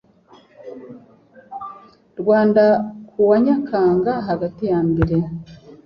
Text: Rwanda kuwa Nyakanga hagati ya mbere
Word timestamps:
Rwanda 2.21 2.63
kuwa 3.09 3.35
Nyakanga 3.43 4.13
hagati 4.27 4.63
ya 4.71 4.79
mbere 4.89 5.17